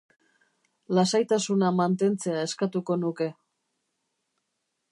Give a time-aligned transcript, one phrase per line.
[0.99, 3.29] Lasaitasuna mantentzea eskatuko nuke.